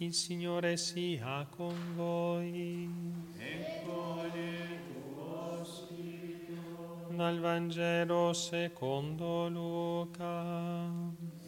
[0.00, 2.88] Il Signore sia con voi.
[3.36, 7.08] E con il tuo spirito.
[7.10, 10.84] Dal Vangelo secondo Luca.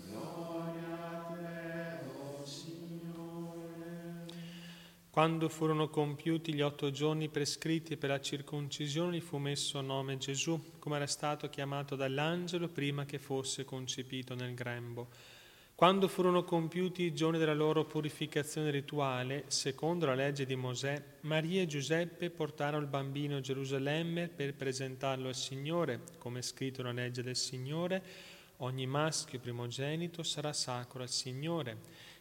[0.05, 4.27] Gloria a te, o Signore.
[5.11, 10.17] Quando furono compiuti gli otto giorni prescritti per la circoncisione, gli fu messo a nome
[10.17, 15.39] Gesù, come era stato chiamato dall'angelo prima che fosse concepito nel grembo.
[15.81, 21.63] Quando furono compiuti i giorni della loro purificazione rituale, secondo la legge di Mosè, Maria
[21.63, 27.01] e Giuseppe portarono il bambino a Gerusalemme per presentarlo al Signore, come è scritto nella
[27.01, 28.03] legge del Signore,
[28.59, 31.79] ogni maschio primogenito sarà sacro al Signore,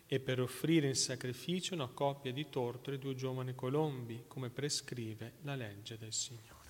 [0.08, 5.34] e per offrire in sacrificio una coppia di tortore e due giovani colombi, come prescrive
[5.42, 6.70] la legge del Signore.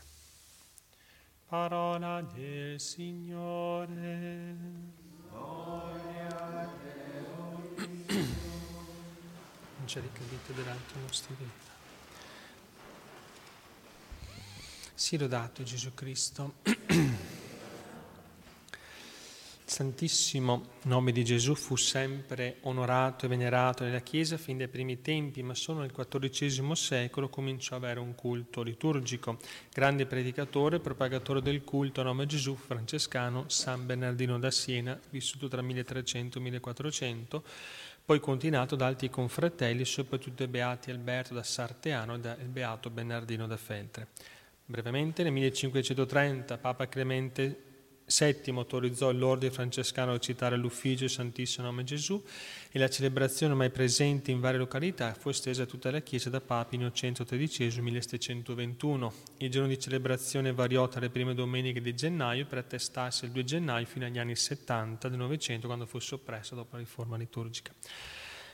[1.45, 4.57] Parola del Signore.
[9.89, 11.77] C'è ricadito delante i nostri vita.
[14.93, 16.53] Sì, lodato Gesù Cristo.
[16.61, 17.15] Il
[19.65, 25.41] Santissimo nome di Gesù fu sempre onorato e venerato nella Chiesa fin dai primi tempi,
[25.41, 29.39] ma solo nel XIV secolo cominciò ad avere un culto liturgico.
[29.73, 35.63] Grande predicatore propagatore del culto a nome Gesù francescano San Bernardino da Siena, vissuto tra
[35.63, 37.43] 1300 e 1400,
[38.09, 43.45] poi continuato da altri confratelli, soprattutto i beati Alberto da Sarteano e il beato Bernardino
[43.45, 44.07] da Feltre.
[44.65, 47.65] Brevemente, nel 1530 Papa Clemente
[48.09, 52.21] VII autorizzò l'ordine francescano a citare l'ufficio Santissimo Nome Gesù
[52.71, 56.41] e la celebrazione ormai presente in varie località fu estesa a tutta la Chiesa da
[56.41, 59.13] Papa Innocento XIII 1721.
[59.37, 63.43] Il giorno di celebrazione variò tra le prime domeniche di gennaio per attestarsi il 2
[63.43, 67.71] gennaio fino agli anni 70 del Novecento quando fu soppresso dopo la riforma liturgica.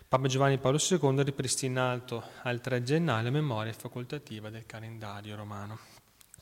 [0.08, 5.95] Papa Giovanni Paolo II ripristinato al 3 gennaio la memoria facoltativa del calendario romano.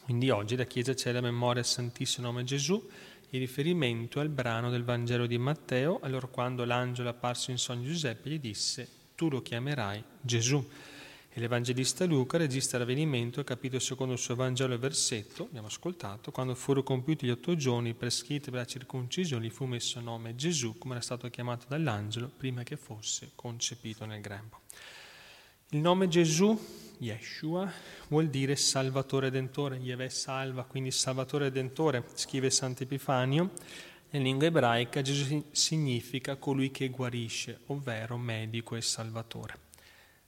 [0.03, 2.89] Quindi oggi la Chiesa c'è la memoria al Santissimo Nome Gesù,
[3.29, 8.29] il riferimento al brano del Vangelo di Matteo, allora quando l'angelo apparso in sogno Giuseppe
[8.29, 10.61] gli disse, tu lo chiamerai Gesù.
[11.29, 16.53] E l'Evangelista Luca registra l'avvenimento, capito secondo il suo Vangelo e versetto, abbiamo ascoltato, quando
[16.53, 20.95] furono compiuti gli otto giorni prescritti per la circoncisione, gli fu messo nome Gesù, come
[20.95, 24.62] era stato chiamato dall'angelo, prima che fosse concepito nel grembo.
[25.73, 26.55] Il nome Gesù,
[26.99, 27.67] Yeshua,
[28.07, 33.49] vuol dire Salvatore Redentore, Yahweh salva, quindi Salvatore Redentore, scrive Sant'Epifanio.
[34.11, 39.57] In lingua ebraica Gesù significa colui che guarisce, ovvero medico e salvatore.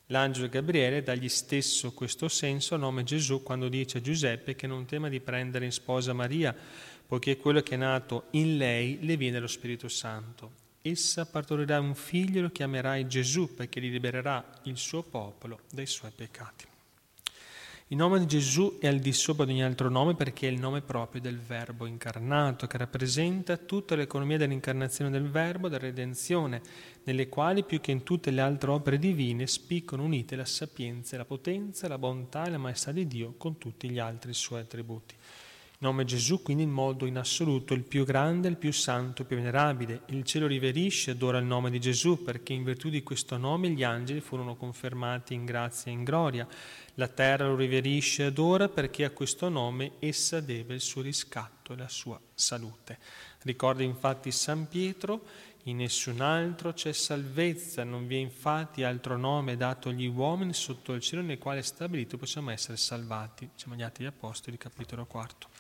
[0.07, 4.85] L'angelo Gabriele dagli stesso questo senso al nome Gesù quando dice a Giuseppe che non
[4.85, 6.55] tema di prendere in sposa Maria,
[7.05, 11.96] poiché quello che è nato in lei le viene lo Spirito Santo essa partorirà un
[11.96, 16.68] figlio e lo chiamerai Gesù perché li libererà il suo popolo dai suoi peccati.
[17.90, 20.59] Il nome di Gesù è al di sopra di ogni altro nome perché è il
[20.59, 26.62] nome proprio del Verbo incarnato che rappresenta tutta l'economia dell'incarnazione del Verbo, della redenzione,
[27.03, 31.25] nelle quali più che in tutte le altre opere divine spiccano unite la sapienza, la
[31.25, 35.16] potenza, la bontà e la maestà di Dio con tutti gli altri suoi attributi.
[35.77, 39.27] Il nome Gesù quindi in modo in assoluto il più grande, il più santo, il
[39.27, 40.03] più venerabile.
[40.07, 43.69] Il cielo riverisce ed ora il nome di Gesù perché in virtù di questo nome
[43.71, 46.47] gli angeli furono confermati in grazia e in gloria.
[46.93, 51.73] La terra lo riverisce ed ora perché a questo nome essa deve il suo riscatto
[51.73, 52.97] e la sua salute.
[53.41, 55.23] Ricorda infatti San Pietro,
[55.63, 60.93] in nessun altro c'è salvezza, non vi è infatti altro nome dato agli uomini sotto
[60.93, 63.49] il cielo nel quale è stabilito possiamo essere salvati.
[63.51, 65.54] Diciamo gli Atti degli Apostoli, capitolo 4.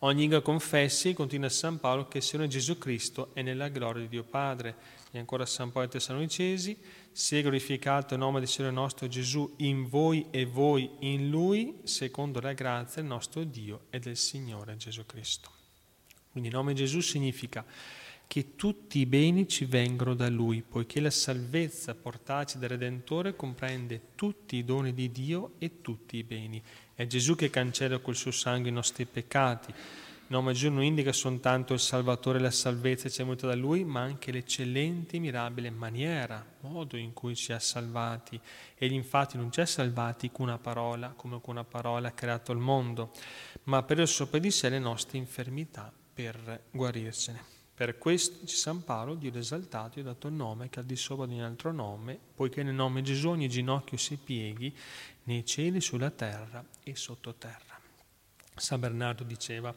[0.00, 4.08] Ogni lingua confessi, continua San Paolo, che il Signore Gesù Cristo è nella gloria di
[4.08, 4.76] Dio Padre.
[5.10, 6.76] E ancora San Paolo ai Tessalonicesi,
[7.10, 12.40] sia glorificato il nome del Signore nostro Gesù in voi e voi in Lui, secondo
[12.40, 15.50] la grazia del nostro Dio e del Signore Gesù Cristo.
[16.30, 17.64] Quindi il nome Gesù significa
[18.26, 24.08] che tutti i beni ci vengono da Lui, poiché la salvezza portaci dal Redentore comprende
[24.14, 26.62] tutti i doni di Dio e tutti i beni.
[26.98, 29.70] È Gesù che cancella col suo sangue i nostri peccati.
[29.70, 33.54] Il nome Gesù non indica soltanto il Salvatore e la salvezza ci è venuta da
[33.54, 38.40] Lui, ma anche l'eccellente e mirabile maniera, modo in cui ci ha salvati.
[38.78, 42.52] Egli infatti non ci ha salvati con una parola, come con una parola ha creato
[42.52, 43.12] il mondo,
[43.64, 47.55] ma per il sopra di sé le nostre infermità per guarircene.
[47.76, 51.26] Per questo San Paolo, Dio esaltato, gli ha dato il nome che al di sopra
[51.26, 54.74] di ogni altro nome, poiché nel nome Gesù ogni ginocchio si pieghi
[55.24, 57.78] nei cieli, sulla terra e sottoterra.
[58.54, 59.74] San Bernardo diceva,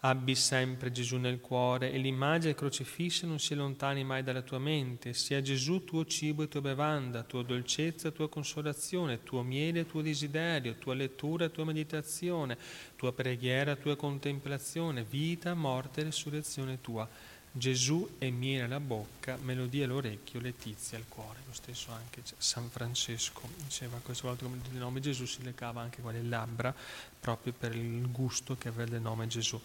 [0.00, 5.12] Abbi sempre Gesù nel cuore e l'immagine crocifissa non si allontani mai dalla tua mente.
[5.12, 10.00] Sia Gesù tuo cibo e tua bevanda, tua dolcezza, tua consolazione, tuo miele e tuo
[10.00, 12.56] desiderio, tua lettura e tua meditazione,
[12.94, 17.08] tua preghiera, tua contemplazione, vita, morte e resurrezione tua.
[17.58, 21.40] Gesù è miele alla bocca, melodia all'orecchio, letizia al cuore.
[21.46, 26.00] Lo stesso anche San Francesco diceva questa volta come il nome Gesù si legava anche
[26.00, 26.74] con le labbra
[27.20, 29.60] proprio per il gusto che aveva del nome Gesù.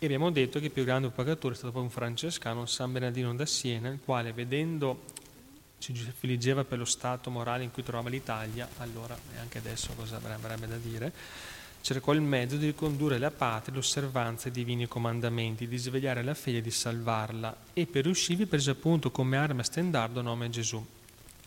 [0.00, 3.34] E abbiamo detto che il più grande propagatore è stato proprio un francescano, San Bernardino
[3.34, 5.04] da Siena, il quale vedendo
[5.78, 10.16] si affliggeva per lo stato morale in cui trovava l'Italia, allora e anche adesso cosa
[10.16, 11.12] avrebbe da dire,
[11.80, 16.58] cercò il mezzo di ricondurre la patria all'osservanza dei divini comandamenti, di svegliare la fede
[16.58, 20.84] e di salvarla, e per riuscirvi prese appunto come arma stendardo nome Gesù.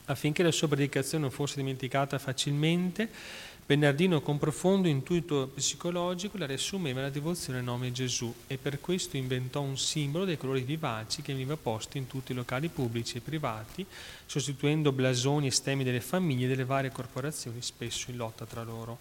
[0.06, 3.10] Affinché la sua predicazione non fosse dimenticata facilmente,
[3.72, 9.16] Bernardino con profondo intuito psicologico la riassumeva la devozione al nome Gesù e per questo
[9.16, 13.22] inventò un simbolo dei colori vivaci che veniva posto in tutti i locali pubblici e
[13.22, 13.86] privati,
[14.26, 18.98] sostituendo blasoni e stemmi delle famiglie e delle varie corporazioni, spesso in lotta tra loro.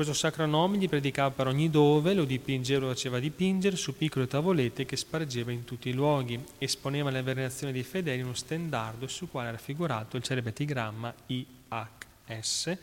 [0.00, 4.26] Questo sacro nome gli predicava per ogni dove, lo dipingeva, lo faceva dipingere su piccole
[4.26, 9.06] tavolette che spargeva in tutti i luoghi, esponeva la venerazione dei fedeli in uno stendardo
[9.08, 12.78] sul quale era raffigurato il celebre epigramma IHS,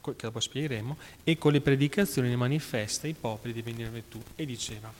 [0.00, 4.18] che dopo spiegheremo, e con le predicazioni ne manifesta i popoli di venire virtù.
[4.34, 4.90] E diceva,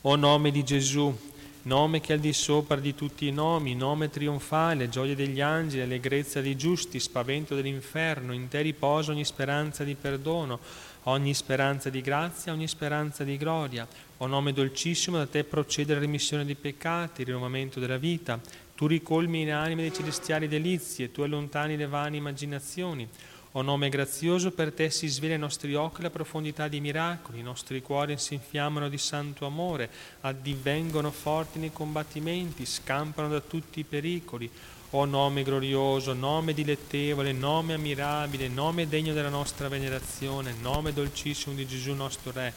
[0.00, 1.16] O nome di Gesù,
[1.62, 5.82] nome che è al di sopra di tutti i nomi, nome trionfale, gioia degli angeli,
[5.82, 10.58] allegrezza dei giusti, spavento dell'inferno, in te riposa ogni speranza di perdono,
[11.04, 13.86] ogni speranza di grazia, ogni speranza di gloria.
[14.18, 18.40] O nome dolcissimo, da te procede la remissione dei peccati, il rinnovamento della vita.
[18.74, 23.08] Tu ricolmi in anime dei celestiali delizie, tu allontani le vane immaginazioni.
[23.54, 27.42] O nome grazioso, per te si sveglia ai nostri occhi la profondità dei miracoli, i
[27.42, 33.84] nostri cuori si infiammano di santo amore, addivengono forti nei combattimenti, scampano da tutti i
[33.84, 34.48] pericoli.
[34.90, 41.66] O nome glorioso, nome dilettevole, nome ammirabile, nome degno della nostra venerazione, nome dolcissimo di
[41.66, 42.52] Gesù nostro Re.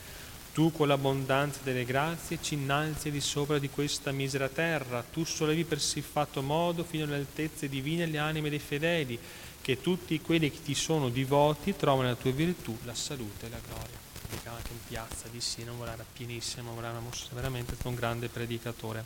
[0.53, 5.63] Tu con l'abbondanza delle grazie ci innalzi di sopra di questa misera terra, tu sollevi
[5.63, 9.19] per siffatto modo fino alle altezze divine le anime dei fedeli
[9.63, 13.59] che tutti quelli che ti sono divoti trovano nella tua virtù la salute e la
[13.65, 13.97] gloria.
[14.27, 16.93] Predicava anche in piazza di Siena, era pienissimo, era
[17.31, 19.05] veramente un grande predicatore.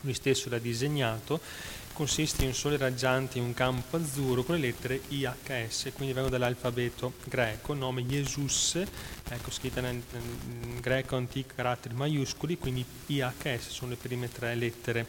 [0.00, 1.40] Lui stesso l'ha disegnato,
[1.92, 6.28] consiste in un sole raggiante in un campo azzurro con le lettere IHS, quindi vengono
[6.28, 8.82] dall'alfabeto greco, nome Jesus,
[9.28, 15.06] ecco scritta in, in greco antico caratteri maiuscoli, quindi IHS sono le prime tre lettere.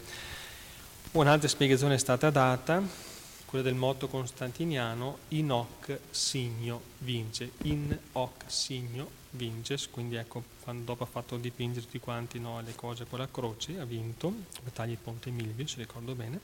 [1.13, 3.13] Un'altra spiegazione è stata data
[3.55, 10.83] quella del motto costantiniano in hoc signo vince, in hoc signo vinces, quindi ecco, quando
[10.83, 14.89] dopo ha fatto dipingere tutti quanti no, le cose con la croce, ha vinto, battaglia
[14.89, 16.41] di Ponte Milvio, se ricordo bene,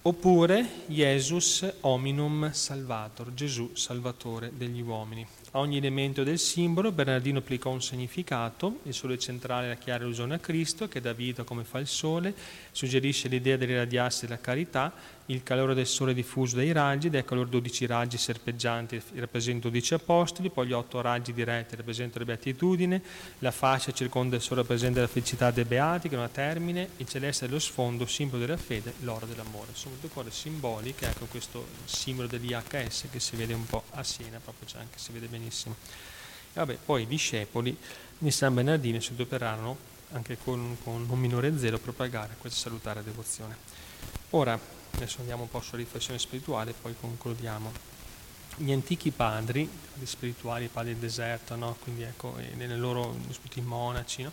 [0.00, 5.26] oppure Jesus hominum salvator, Gesù salvatore degli uomini.
[5.56, 10.02] A ogni elemento del simbolo Bernardino applicò un significato, il sole centrale è la chiara
[10.02, 12.34] allusione a Cristo che dà vita come fa il sole,
[12.72, 14.92] suggerisce l'idea dell'irradiarsi della carità,
[15.26, 19.94] il calore del sole diffuso dai raggi, ed ecco loro 12 raggi serpeggianti rappresentano 12
[19.94, 23.00] apostoli, poi gli 8 raggi diretti rappresentano la beatitudine,
[23.38, 27.06] la fascia circonda il sole rappresenta la felicità dei beati che non ha termine, il
[27.06, 29.68] celeste dello sfondo, simbolo della fede, l'oro dell'amore.
[29.74, 34.38] Sono tutte cose simboliche, ecco questo simbolo dell'IHS che si vede un po' a Siena,
[34.38, 35.76] proprio c'è anche, si vede benissimo.
[36.52, 37.76] E vabbè, poi i discepoli
[38.18, 39.76] di San Bernardino si adoperarono
[40.12, 43.56] anche con, con un minore zelo a propagare questa salutare devozione.
[44.30, 44.58] Ora,
[44.94, 47.72] Adesso andiamo un po' sulla riflessione spirituale e poi concludiamo.
[48.56, 51.76] Gli antichi padri, gli spirituali, i padri del deserto, no?
[51.82, 54.30] quindi ecco, nelle loro tutti i monaci, no?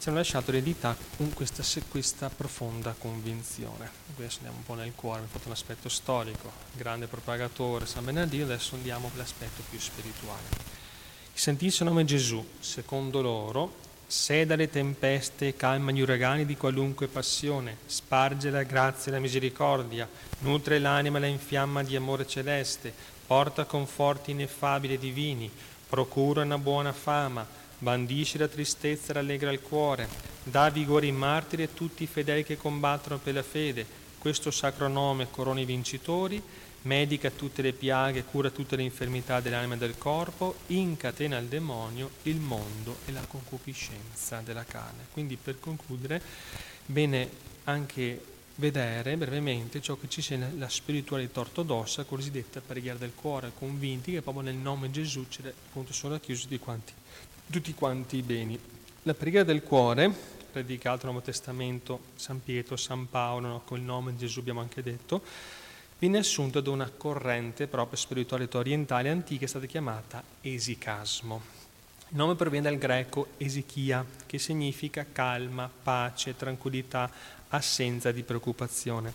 [0.00, 3.90] Ci hanno lasciato eredità con questa, questa, profonda convinzione.
[4.16, 8.76] Adesso andiamo un po' nel cuore, abbiamo fatto aspetto storico, grande propagatore San Bernardino, adesso
[8.76, 10.40] andiamo all'aspetto più spirituale.
[11.34, 13.74] Il Santissimo nome Gesù, secondo loro,
[14.06, 20.08] seda le tempeste, calma gli uragani di qualunque passione, sparge la grazia e la misericordia,
[20.38, 22.90] nutre l'anima e la infiamma di amore celeste,
[23.26, 25.50] porta conforti ineffabili e divini,
[25.90, 27.46] procura una buona fama,
[27.80, 30.08] bandisce la tristezza e rallegra il cuore,
[30.44, 33.84] dà vigore ai martiri e tutti i fedeli che combattono per la fede.
[34.18, 36.42] Questo sacro nome corona i vincitori
[36.82, 42.10] medica tutte le piaghe, cura tutte le infermità dell'anima e del corpo, incatena il demonio,
[42.22, 45.06] il mondo e la concupiscenza della carne.
[45.12, 46.22] Quindi per concludere,
[46.86, 47.28] bene
[47.64, 48.24] anche
[48.56, 54.22] vedere brevemente ciò che ci sia nella spiritualità ortodossa, cosiddetta preghiera del cuore, convinti che
[54.22, 56.92] proprio nel nome di Gesù appunto sono racchiusi tutti quanti,
[57.50, 58.56] tutti quanti i beni
[59.02, 60.08] La preghiera del cuore,
[60.52, 63.62] predicato nel Nuovo Testamento, San Pietro, San Paolo, no?
[63.64, 65.20] col nome di Gesù abbiamo anche detto,
[65.98, 71.42] viene assunta da una corrente proprio spiritualità orientale antica, è stata chiamata esicasmo.
[72.10, 77.10] Il nome proviene dal greco esichia, che significa calma, pace, tranquillità,
[77.48, 79.12] assenza di preoccupazione.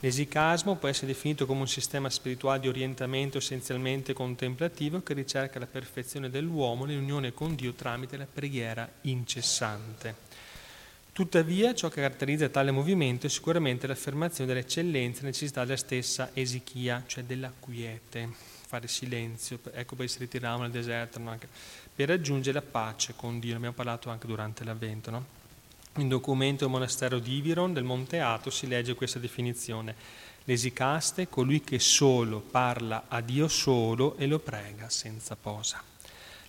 [0.00, 5.66] L'esicasmo può essere definito come un sistema spirituale di orientamento essenzialmente contemplativo che ricerca la
[5.66, 10.24] perfezione dell'uomo nell'unione con Dio tramite la preghiera incessante.
[11.12, 17.02] Tuttavia, ciò che caratterizza tale movimento è sicuramente l'affermazione dell'eccellenza e necessità della stessa esichia,
[17.06, 18.28] cioè della quiete,
[18.66, 21.38] fare silenzio, ecco poi si ritiravano nel deserto, no?
[21.94, 25.10] per raggiungere la pace con Dio, ne abbiamo parlato anche durante l'avvento.
[25.10, 25.45] No?
[25.98, 29.94] In documento del monastero di Iviron del Monte Ato si legge questa definizione.
[30.44, 35.82] L'esicaste, colui che solo parla a Dio solo e lo prega senza posa.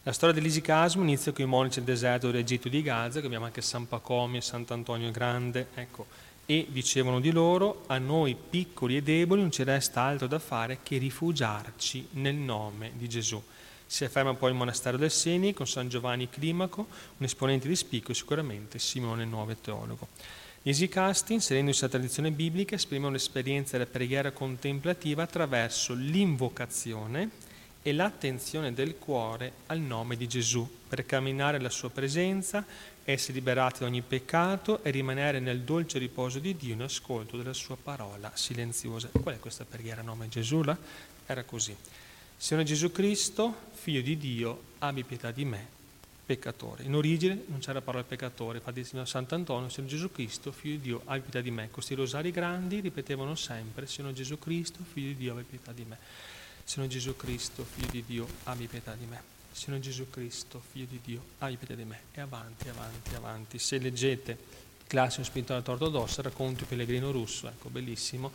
[0.03, 3.61] La storia dell'esicasmo inizia con i monaci del deserto dell'Egitto di Gaza, che abbiamo anche
[3.61, 6.07] San Pacomio e Sant'Antonio Grande, ecco,
[6.45, 10.79] e dicevano di loro, a noi piccoli e deboli non ci resta altro da fare
[10.83, 13.41] che rifugiarci nel nome di Gesù.
[13.89, 18.11] Si afferma poi il monastero del Seni con San Giovanni Climaco, un esponente di spicco
[18.11, 20.09] e sicuramente Simone Nuovo teologo.
[20.61, 27.29] Gli esicasti, inserendosi alla tradizione biblica, esprimono l'esperienza della preghiera contemplativa attraverso l'invocazione
[27.81, 32.65] e l'attenzione del cuore al nome di Gesù, per camminare alla sua presenza,
[33.05, 37.53] essere liberati da ogni peccato e rimanere nel dolce riposo di Dio in ascolto della
[37.53, 39.07] sua parola silenziosa.
[39.13, 40.61] Qual è questa preghiera a nome di Gesù?
[41.25, 41.73] Era così.
[42.39, 45.67] Signore Gesù Cristo, figlio di Dio, abbi pietà di me,
[46.23, 46.83] peccatore.
[46.83, 51.01] In origine non c'era parola peccatore, infatti il Sant'Antonio, Signore Gesù Cristo, figlio di Dio,
[51.05, 51.69] abbi pietà di me.
[51.69, 55.97] Questi rosari grandi ripetevano sempre, Signore Gesù Cristo, figlio di Dio, abbi pietà di me.
[56.63, 59.21] Signore Gesù Cristo, figlio di Dio, abbi pietà di me.
[59.51, 62.01] Signore Gesù Cristo, figlio di Dio, abbi pietà di me.
[62.13, 63.57] E avanti, avanti, avanti.
[63.57, 64.37] Se leggete
[64.85, 68.31] classico spirituale ortodosso, racconto il pellegrino russo, ecco, bellissimo,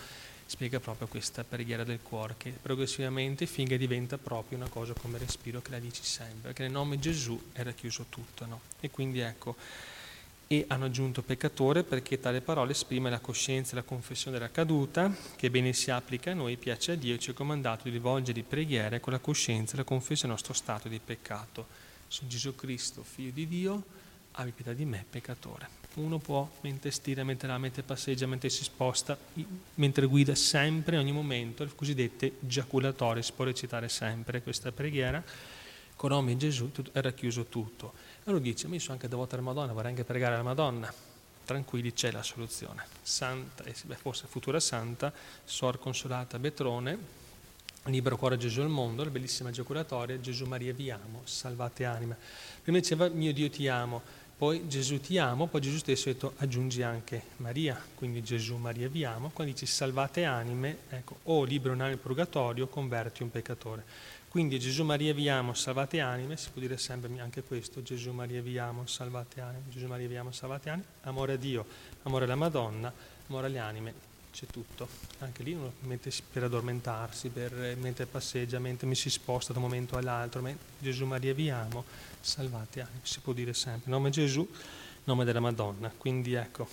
[0.52, 5.62] spiega proprio questa preghiera del cuore che progressivamente finché diventa proprio una cosa come respiro
[5.62, 8.60] che la dici sempre, perché nel nome di Gesù era chiuso tutto, no?
[8.80, 9.56] E quindi ecco,
[10.48, 15.10] e hanno aggiunto peccatore perché tale parola esprime la coscienza e la confessione della caduta,
[15.36, 18.42] che bene si applica a noi, piace a Dio e ci è comandato di rivolgere
[18.42, 21.66] preghiere con la coscienza e la confessione del nostro stato di peccato.
[22.08, 23.82] Sono Gesù Cristo, figlio di Dio,
[24.32, 28.64] abbi pietà di me, peccatore uno può, mentre stira, mentre la, mentre passeggia, mentre si
[28.64, 29.16] sposta,
[29.74, 35.22] mentre guida sempre, in ogni momento, le cosiddette giaculatorie, si può recitare sempre questa preghiera,
[35.96, 37.92] con nome di Gesù era chiuso tutto.
[38.24, 40.92] Allora dice, ma io sono anche devoto alla Madonna, vorrei anche pregare alla Madonna.
[41.44, 42.86] Tranquilli, c'è la soluzione.
[43.02, 45.12] Santa, eh, forse futura santa,
[45.44, 47.20] Sor Consolata Betrone,
[47.86, 52.16] Libero cuore Gesù al mondo, la bellissima giaculatoria, Gesù Maria vi amo, salvate anima.
[52.62, 54.02] Prima diceva mio Dio ti amo,
[54.42, 58.88] poi Gesù ti amo, poi Gesù stesso ha detto aggiungi anche Maria, quindi Gesù Maria
[58.88, 63.84] vi amo, quando dici salvate anime, ecco, o libero nel purgatorio, converti un peccatore.
[64.26, 68.42] Quindi Gesù Maria vi amo, salvate anime, si può dire sempre anche questo, Gesù Maria
[68.42, 71.64] vi amo, salvate anime, Gesù Maria vi amo, salvate anime, amore a Dio,
[72.02, 72.92] amore alla Madonna,
[73.28, 73.94] amore alle anime,
[74.32, 74.88] c'è tutto.
[75.18, 79.66] Anche lì uno mette per addormentarsi, per, mentre passeggia, mentre mi si sposta da un
[79.66, 80.42] momento all'altro,
[80.78, 81.84] Gesù Maria vi amo,
[82.20, 84.48] salvati anime, si può dire sempre, nome Gesù,
[85.04, 85.92] nome della Madonna.
[85.96, 86.66] Quindi ecco,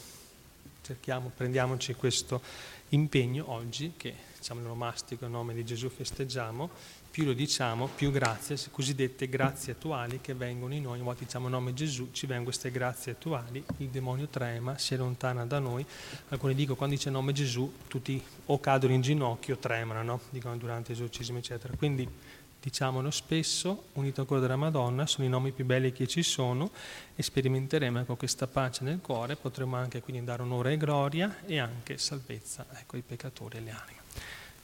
[0.82, 2.42] cerchiamo, prendiamoci questo
[2.90, 6.70] impegno oggi che diciamo l'onomastico in nome di Gesù festeggiamo,
[7.12, 11.50] più lo diciamo, più grazie, cosiddette grazie attuali che vengono in noi, a volte diciamo
[11.50, 15.86] nome Gesù, ci vengono queste grazie attuali, il demonio trema, si allontana da noi,
[16.30, 20.22] alcuni dicono quando dice nome Gesù tutti o cadono in ginocchio o tremano, no?
[20.30, 22.08] dicono durante esorcismi eccetera, quindi
[22.62, 26.72] diciamolo spesso, unito al cuore della Madonna, sono i nomi più belli che ci sono
[27.16, 31.60] e sperimenteremo ecco, questa pace nel cuore, potremo anche quindi dare onore e gloria e
[31.60, 34.00] anche salvezza ecco, ai peccatori e alle anime.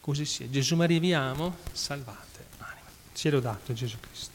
[0.02, 0.50] Così sia.
[0.50, 2.88] Gesù Maria vi amo, salvate anima.
[3.14, 4.35] Ci è lodato Gesù Cristo.